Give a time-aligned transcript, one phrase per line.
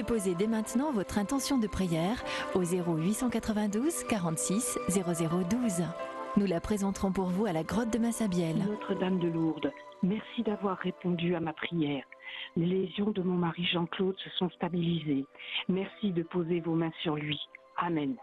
[0.00, 2.24] Déposez dès maintenant votre intention de prière
[2.54, 5.84] au 0892 46 0012.
[6.38, 8.64] Nous la présenterons pour vous à la grotte de Massabielle.
[8.66, 9.70] Notre-Dame de Lourdes,
[10.02, 12.02] merci d'avoir répondu à ma prière.
[12.56, 15.26] Les lésions de mon mari Jean-Claude se sont stabilisées.
[15.68, 17.38] Merci de poser vos mains sur lui.
[17.76, 18.16] Amen.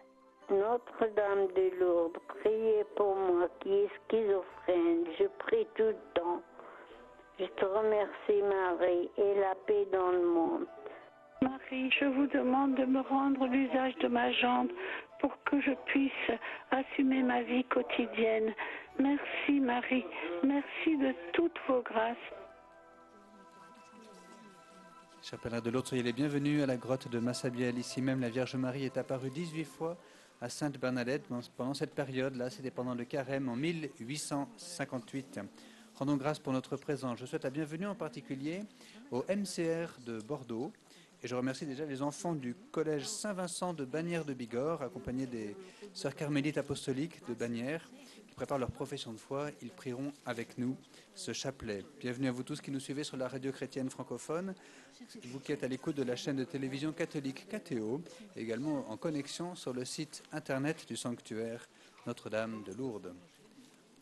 [0.50, 5.06] Notre-Dame de Lourdes, priez pour moi qui est schizophrène.
[5.20, 6.42] Je prie tout le temps.
[7.40, 10.66] Je te remercie, Marie, et la paix dans le monde.
[11.42, 14.70] Marie, je vous demande de me rendre l'usage de ma jambe
[15.20, 16.40] pour que je puisse
[16.72, 18.54] assumer ma vie quotidienne.
[19.00, 20.06] Merci, Marie.
[20.44, 22.18] Merci de toutes vos grâces.
[25.22, 27.78] Chers de l'autre, soyez les bienvenus à la grotte de Massabielle.
[27.78, 29.98] Ici même, la Vierge Marie est apparue 18 fois
[30.42, 32.50] à Sainte Bernadette pendant cette période-là.
[32.50, 35.42] C'était pendant le carême en 1858.
[35.96, 37.20] Rendons grâce pour notre présence.
[37.20, 38.62] Je souhaite la bienvenue en particulier
[39.12, 40.72] au MCR de Bordeaux.
[41.28, 45.58] Je remercie déjà les enfants du collège Saint-Vincent de Bagnères de Bigorre, accompagnés des
[45.92, 47.86] sœurs carmélites apostoliques de Bagnères,
[48.30, 49.50] qui préparent leur profession de foi.
[49.62, 50.78] Ils prieront avec nous
[51.16, 51.84] ce chapelet.
[52.00, 54.56] Bienvenue à vous tous qui nous suivez sur la radio chrétienne francophone,
[55.26, 58.02] vous qui êtes à l'écoute de la chaîne de télévision catholique KTO,
[58.38, 61.68] également en connexion sur le site internet du sanctuaire
[62.06, 63.14] Notre-Dame de Lourdes.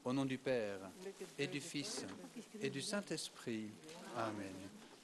[0.03, 0.77] Au nom du Père
[1.39, 2.05] et du Fils
[2.61, 3.71] et du Saint-Esprit.
[4.15, 4.74] Amen.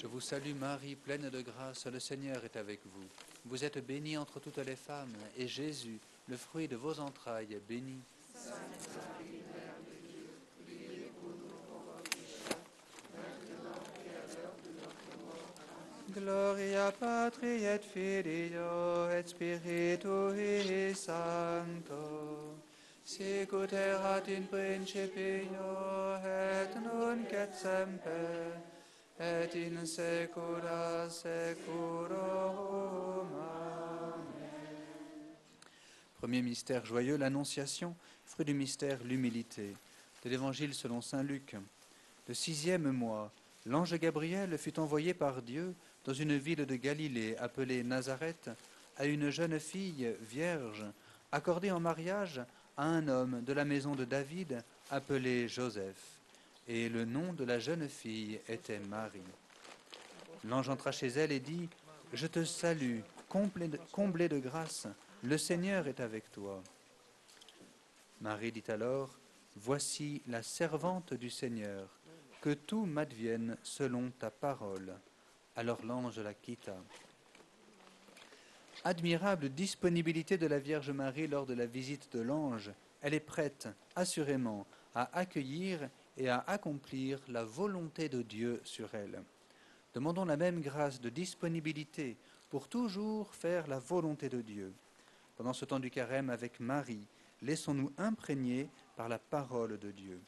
[0.00, 3.04] Je vous salue Marie, pleine de grâce, le Seigneur est avec vous.
[3.44, 7.68] Vous êtes bénie entre toutes les femmes, et Jésus, le fruit de vos entrailles, est
[7.68, 8.00] béni.
[16.14, 22.56] Gloria Patri et Filio et Spiritui Sancto.
[23.04, 28.79] Sicut erat in principio et nunc et semper
[29.20, 29.84] et in.
[36.18, 37.94] Premier mystère joyeux, l'Annonciation,
[38.24, 39.74] fruit du mystère, l'humilité.
[40.24, 41.56] De l'Évangile selon Saint Luc.
[42.28, 43.32] Le sixième mois,
[43.66, 48.50] l'ange Gabriel fut envoyé par Dieu dans une ville de Galilée appelée Nazareth
[48.96, 50.84] à une jeune fille vierge,
[51.32, 52.40] accordée en mariage
[52.76, 56.19] à un homme de la maison de David appelé Joseph
[56.70, 59.18] et le nom de la jeune fille était Marie.
[60.44, 61.68] L'ange entra chez elle et dit,
[62.12, 64.86] Je te salue, comblée de, grâce,
[65.24, 66.62] le Seigneur est avec toi.
[68.20, 69.18] Marie dit alors,
[69.56, 71.88] Voici la servante du Seigneur,
[72.40, 74.94] que tout m'advienne selon ta parole.
[75.56, 76.76] Alors l'ange la quitta.
[78.84, 82.70] Admirable disponibilité de la Vierge Marie lors de la visite de l'ange.
[83.02, 85.90] Elle est prête, assurément, à accueillir
[86.20, 89.22] et à accomplir la volonté de Dieu sur elle.
[89.94, 92.18] Demandons la même grâce de disponibilité
[92.50, 94.74] pour toujours faire la volonté de Dieu.
[95.36, 97.06] Pendant ce temps du carême avec Marie,
[97.40, 100.20] laissons-nous imprégner par la parole de Dieu.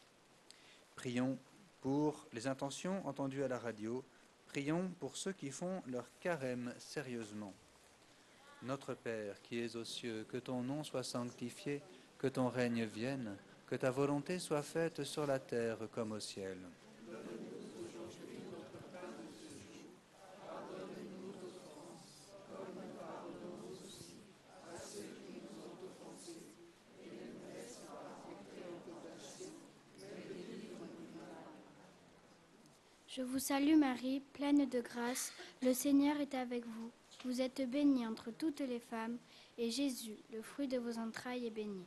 [0.96, 1.38] Prions
[1.82, 4.02] pour les intentions entendues à la radio.
[4.46, 7.52] Prions pour ceux qui font leur carême sérieusement.
[8.62, 11.82] Notre Père qui es aux cieux, que ton nom soit sanctifié
[12.16, 13.36] que ton règne vienne,
[13.72, 16.58] que ta volonté soit faite sur la terre comme au ciel.
[33.08, 35.32] Je vous salue Marie, pleine de grâce,
[35.62, 36.90] le Seigneur est avec vous.
[37.24, 39.16] Vous êtes bénie entre toutes les femmes,
[39.56, 41.86] et Jésus, le fruit de vos entrailles, est béni.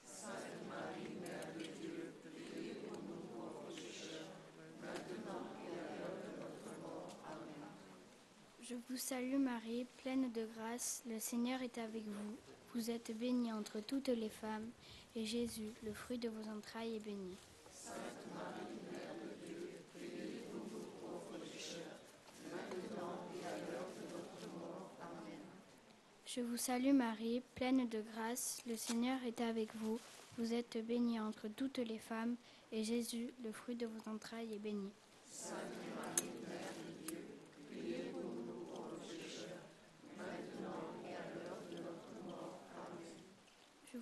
[8.71, 12.37] Je vous salue Marie, pleine de grâce, le Seigneur est avec vous.
[12.73, 14.69] Vous êtes bénie entre toutes les femmes,
[15.13, 17.35] et Jésus, le fruit de vos entrailles, est béni.
[26.25, 29.99] Je vous salue Marie, pleine de grâce, le Seigneur est avec vous.
[30.37, 32.37] Vous êtes bénie entre toutes les femmes,
[32.71, 34.91] et Jésus, le fruit de vos entrailles, est béni.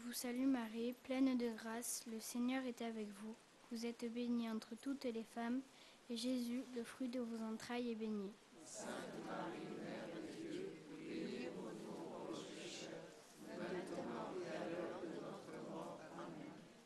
[0.09, 3.35] Vous salue Marie, pleine de grâce, le Seigneur est avec vous.
[3.71, 5.61] Vous êtes bénie entre toutes les femmes,
[6.09, 8.31] et Jésus, le fruit de vos entrailles, est béni.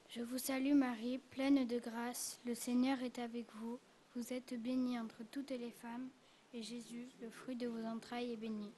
[0.10, 3.80] Je vous salue Marie, pleine de grâce, le Seigneur est avec vous.
[4.18, 6.10] Vous êtes bénie entre toutes les femmes,
[6.54, 8.70] et Jésus, le fruit de vos entrailles, est béni.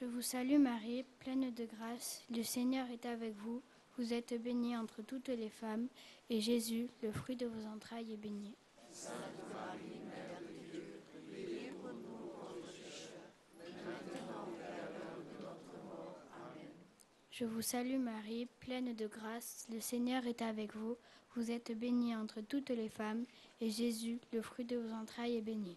[0.00, 3.62] Je vous salue Marie, pleine de grâce, le Seigneur est avec vous.
[3.96, 5.86] Vous êtes bénie entre toutes les femmes,
[6.30, 8.56] et Jésus, le fruit de vos entrailles, est béni.
[17.30, 20.96] Je vous salue Marie, pleine de grâce, le Seigneur est avec vous.
[21.36, 23.24] Vous êtes bénie entre toutes les femmes,
[23.60, 25.76] et Jésus, le fruit de vos entrailles, est béni.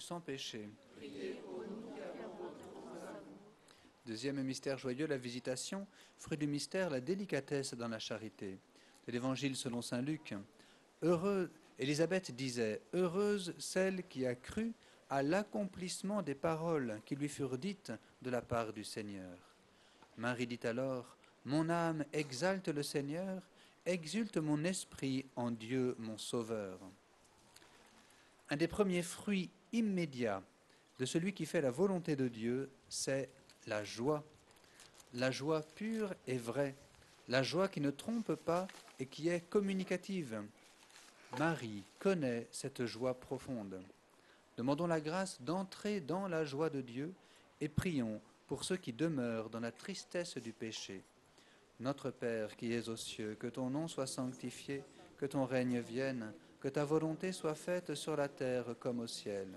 [0.00, 0.66] sans péché.
[4.06, 5.86] Deuxième mystère joyeux, la visitation.
[6.16, 8.58] Fruit du mystère, la délicatesse dans la charité.
[9.06, 10.34] De l'Évangile selon Saint Luc.
[11.02, 14.72] Heureux, Élisabeth disait, heureuse celle qui a cru
[15.10, 17.92] à l'accomplissement des paroles qui lui furent dites
[18.22, 19.36] de la part du Seigneur.
[20.16, 21.17] Marie dit alors,
[21.48, 23.40] Mon âme exalte le Seigneur,
[23.86, 26.78] exulte mon esprit en Dieu mon Sauveur.
[28.50, 30.42] Un des premiers fruits immédiats
[30.98, 33.30] de celui qui fait la volonté de Dieu, c'est
[33.66, 34.22] la joie.
[35.14, 36.74] La joie pure et vraie,
[37.28, 38.68] la joie qui ne trompe pas
[39.00, 40.42] et qui est communicative.
[41.38, 43.80] Marie connaît cette joie profonde.
[44.58, 47.14] Demandons la grâce d'entrer dans la joie de Dieu
[47.62, 51.02] et prions pour ceux qui demeurent dans la tristesse du péché.
[51.80, 54.82] Notre Père qui es aux cieux, que ton nom soit sanctifié,
[55.16, 59.48] que ton règne vienne, que ta volonté soit faite sur la terre comme au ciel.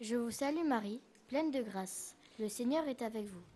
[0.00, 2.14] Je vous salue Marie, pleine de grâce.
[2.38, 3.55] Le Seigneur est avec vous.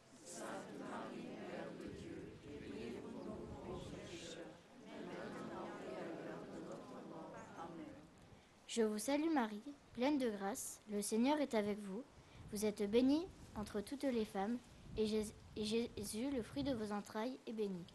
[8.73, 9.61] Je vous salue Marie,
[9.91, 12.05] pleine de grâce, le Seigneur est avec vous.
[12.53, 14.57] Vous êtes bénie entre toutes les femmes,
[14.97, 17.85] et Jés- et Jésus, le fruit de vos entrailles, est béni.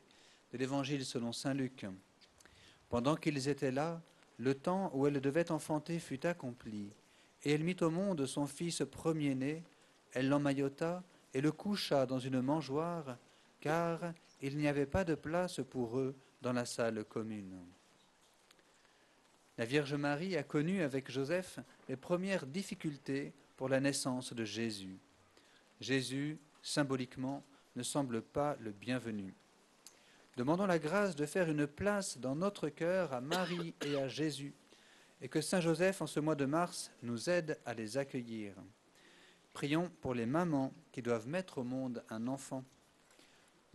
[0.53, 1.85] de l'Évangile selon Saint Luc.
[2.87, 4.01] Pendant qu'ils étaient là,
[4.37, 6.93] le temps où elle devait enfanter fut accompli,
[7.43, 9.63] et elle mit au monde son fils premier-né,
[10.13, 11.03] elle l'emmaillota
[11.33, 13.17] et le coucha dans une mangeoire,
[13.59, 17.57] car il n'y avait pas de place pour eux dans la salle commune.
[19.57, 24.99] La Vierge Marie a connu avec Joseph les premières difficultés pour la naissance de Jésus.
[25.79, 27.43] Jésus, symboliquement,
[27.75, 29.33] ne semble pas le bienvenu.
[30.35, 34.53] Demandons la grâce de faire une place dans notre cœur à Marie et à Jésus,
[35.21, 38.53] et que Saint Joseph, en ce mois de mars, nous aide à les accueillir.
[39.53, 42.63] Prions pour les mamans qui doivent mettre au monde un enfant.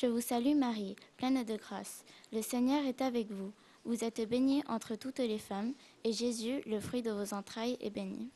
[0.00, 2.04] Je vous salue Marie, pleine de grâce.
[2.32, 3.50] Le Seigneur est avec vous.
[3.84, 5.74] Vous êtes bénie entre toutes les femmes,
[6.04, 8.30] et Jésus, le fruit de vos entrailles, est béni.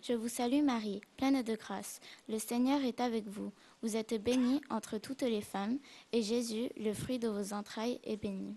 [0.00, 2.00] Je vous salue Marie, pleine de grâce.
[2.30, 3.52] Le Seigneur est avec vous.
[3.82, 5.78] Vous êtes bénie entre toutes les femmes,
[6.10, 8.56] et Jésus, le fruit de vos entrailles, est béni.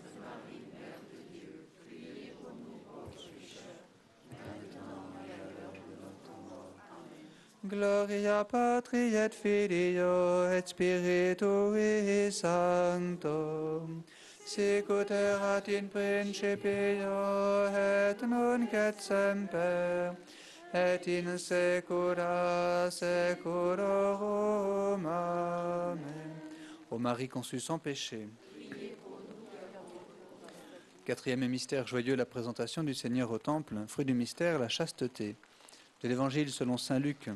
[7.63, 13.87] Gloria Patri et Filio et Spiritui Sancto.
[14.43, 20.11] Sicut erat in principio et nunc et semper
[20.73, 25.05] et in saecula saeculorum.
[25.05, 26.33] Amen.
[26.89, 28.27] Ô Marie conçue sans péché.
[31.05, 33.75] Quatrième mystère joyeux, la présentation du Seigneur au Temple.
[33.87, 35.35] Fruit du mystère, la chasteté.
[36.01, 37.29] De l'Évangile selon Saint Luc.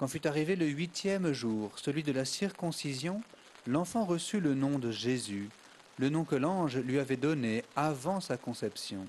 [0.00, 3.20] Quand fut arrivé le huitième jour, celui de la circoncision,
[3.66, 5.50] l'enfant reçut le nom de Jésus,
[5.98, 9.06] le nom que l'ange lui avait donné avant sa conception.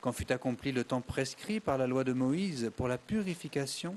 [0.00, 3.96] Quand fut accompli le temps prescrit par la loi de Moïse pour la purification,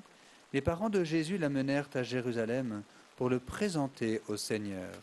[0.54, 2.84] les parents de Jésus l'amenèrent à Jérusalem
[3.16, 4.94] pour le présenter au Seigneur.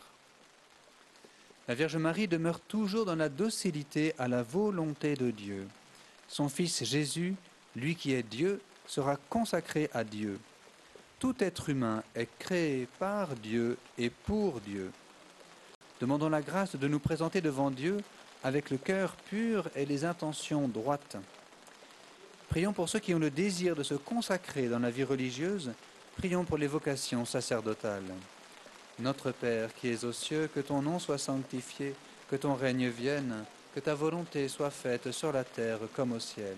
[1.67, 5.67] La Vierge Marie demeure toujours dans la docilité à la volonté de Dieu.
[6.29, 7.35] Son Fils Jésus,
[7.75, 10.39] lui qui est Dieu, sera consacré à Dieu.
[11.19, 14.89] Tout être humain est créé par Dieu et pour Dieu.
[15.99, 17.97] Demandons la grâce de nous présenter devant Dieu
[18.41, 21.17] avec le cœur pur et les intentions droites.
[22.47, 25.71] Prions pour ceux qui ont le désir de se consacrer dans la vie religieuse.
[26.15, 28.15] Prions pour les vocations sacerdotales.
[28.97, 31.95] Notre Père qui es aux cieux, que ton nom soit sanctifié,
[32.29, 33.43] que ton règne vienne,
[33.75, 36.57] que ta volonté soit faite sur la terre comme au ciel.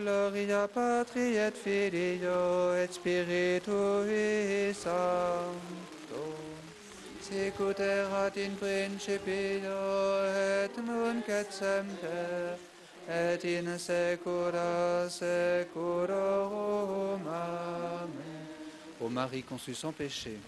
[0.00, 6.34] Gloria Patri et Filio et Spiritui Sancto.
[7.20, 9.74] Sicut erat in principio
[10.24, 12.56] et nunc et semper
[13.08, 17.26] et in saecula saeculorum.
[17.26, 18.46] Amen.
[19.00, 20.38] Ô Marie conçue sans péché.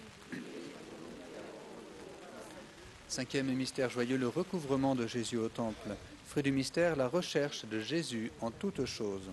[3.07, 5.89] Cinquième mystère joyeux, le recouvrement de Jésus au temple.
[6.31, 9.29] Fruit du mystère, la recherche de Jésus en toutes choses.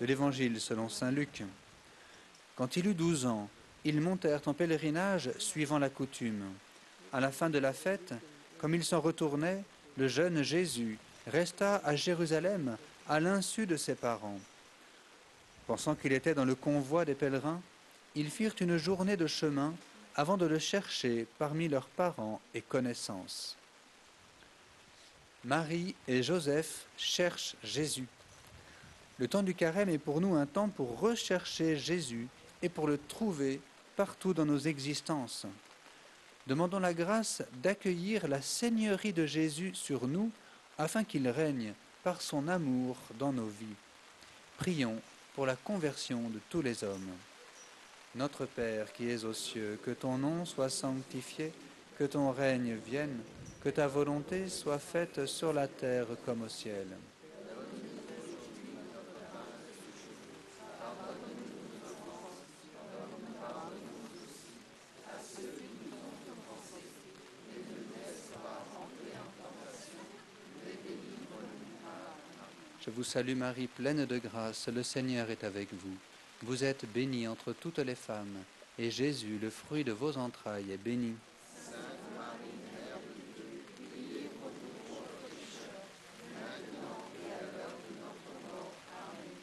[0.00, 1.44] De l'Évangile selon Saint Luc.
[2.56, 3.48] Quand il eut douze ans,
[3.84, 6.42] ils montèrent en pèlerinage suivant la coutume.
[7.12, 8.12] À la fin de la fête,
[8.58, 9.62] comme ils s'en retournaient,
[9.96, 12.76] le jeune Jésus resta à Jérusalem
[13.08, 14.40] à l'insu de ses parents.
[15.68, 17.62] Pensant qu'il était dans le convoi des pèlerins,
[18.16, 19.74] ils firent une journée de chemin
[20.16, 23.56] avant de le chercher parmi leurs parents et connaissances.
[25.44, 28.06] Marie et Joseph cherchent Jésus.
[29.18, 32.28] Le temps du carême est pour nous un temps pour rechercher Jésus
[32.62, 33.60] et pour le trouver
[33.96, 35.46] partout dans nos existences.
[36.46, 40.30] Demandons la grâce d'accueillir la Seigneurie de Jésus sur nous
[40.78, 41.74] afin qu'il règne
[42.04, 43.76] par son amour dans nos vies.
[44.58, 45.00] Prions
[45.34, 47.10] pour la conversion de tous les hommes.
[48.14, 51.52] Notre Père qui es aux cieux, que ton nom soit sanctifié,
[51.98, 53.18] que ton règne vienne,
[53.62, 56.86] que ta volonté soit faite sur la terre comme au ciel.
[72.84, 75.96] Je vous salue Marie, pleine de grâce, le Seigneur est avec vous.
[76.42, 78.42] Vous êtes bénie entre toutes les femmes,
[78.76, 81.14] et Jésus, le fruit de vos entrailles, est béni.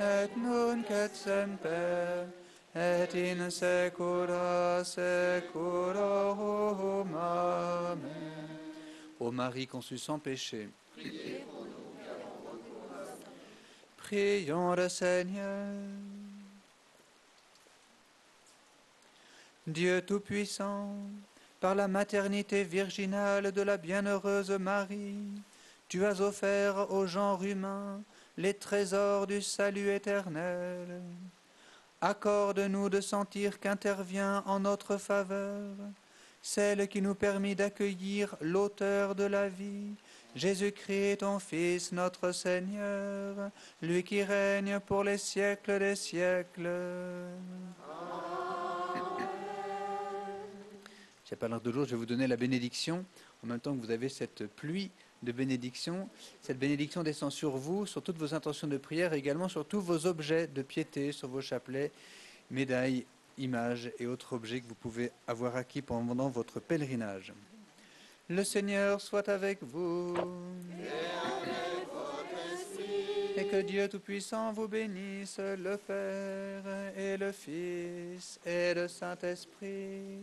[0.00, 1.10] et nunc et
[2.76, 4.26] et in saeculorum.
[7.14, 7.98] Amen.
[9.20, 10.68] Ô Marie conçue sans péché,
[13.96, 15.68] prions le Seigneur.
[19.66, 20.94] Dieu Tout-Puissant,
[21.58, 25.24] par la maternité virginale de la bienheureuse Marie,
[25.88, 28.02] tu as offert au genre humain
[28.36, 31.02] les trésors du salut éternel.
[32.00, 35.74] Accorde-nous de sentir qu'intervient en notre faveur
[36.44, 39.94] celle qui nous permet d'accueillir l'auteur de la vie,
[40.34, 46.68] Jésus-Christ, ton Fils, notre Seigneur, lui qui règne pour les siècles des siècles.
[51.24, 53.06] Chapelle de jour, je vais vous donner la bénédiction
[53.42, 54.90] en même temps que vous avez cette pluie
[55.22, 56.08] de bénédiction.
[56.40, 59.80] Cette bénédiction descend sur vous, sur toutes vos intentions de prière et également sur tous
[59.80, 61.92] vos objets de piété, sur vos chapelets,
[62.50, 63.06] médailles,
[63.38, 67.32] images et autres objets que vous pouvez avoir acquis pendant votre pèlerinage.
[68.28, 70.14] Le Seigneur soit avec vous.
[73.36, 76.64] Et que Dieu Tout-Puissant vous bénisse, le Père
[76.96, 80.20] et le Fils et le Saint-Esprit.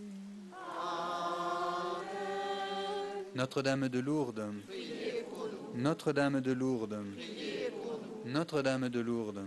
[3.34, 4.44] Notre-Dame de Lourdes.
[5.74, 7.00] Notre-Dame de Lourdes.
[8.26, 9.46] Notre-Dame de Lourdes.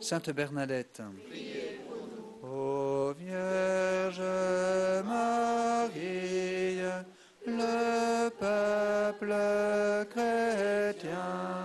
[0.00, 1.02] Sainte Bernadette.
[2.42, 4.22] Ô Vierge
[5.04, 6.78] Marie,
[7.46, 9.34] le peuple
[10.10, 11.61] chrétien,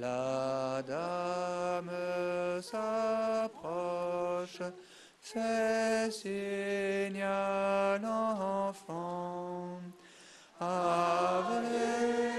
[0.00, 1.90] La dame
[2.62, 4.62] s'approche,
[5.20, 9.78] fait signe à l'enfant.
[10.58, 12.29] Ave,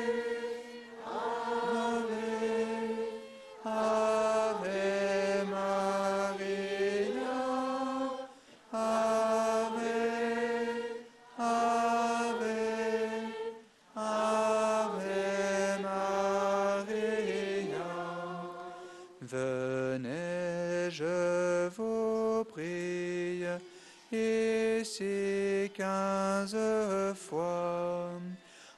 [26.42, 28.10] quinze fois,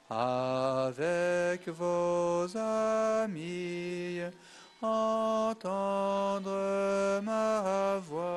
[0.10, 4.20] avec vos amis,
[4.82, 6.52] entendre
[7.22, 8.33] ma voix.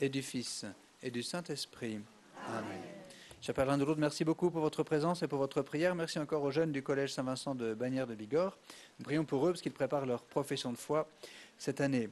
[0.00, 0.64] Et du Fils
[1.02, 2.00] et du Saint-Esprit.
[2.48, 2.80] Amen.
[3.42, 5.94] Chapelle de Lourdes, merci beaucoup pour votre présence et pour votre prière.
[5.94, 8.58] Merci encore aux jeunes du Collège Saint-Vincent de Bagnères de Bigorre.
[8.98, 11.08] Nous prions pour eux parce qu'ils préparent leur profession de foi
[11.58, 12.08] cette année.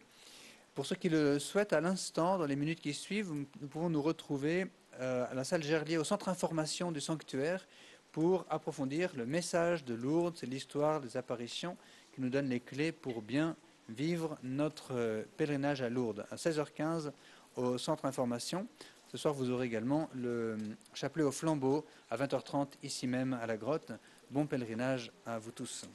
[0.74, 4.02] Pour ceux qui le souhaitent, à l'instant, dans les minutes qui suivent, nous pouvons nous
[4.02, 4.66] retrouver
[5.00, 7.66] euh, à la salle Gerlier, au centre information du sanctuaire,
[8.12, 11.76] pour approfondir le message de Lourdes, l'histoire des apparitions
[12.14, 13.56] qui nous donne les clés pour bien
[13.88, 16.26] vivre notre euh, pèlerinage à Lourdes.
[16.30, 17.12] À 16h15
[17.58, 18.66] au centre information.
[19.10, 20.56] Ce soir, vous aurez également le
[20.94, 23.92] chapelet au flambeau à 20h30 ici même à la grotte.
[24.30, 25.86] Bon pèlerinage à vous tous.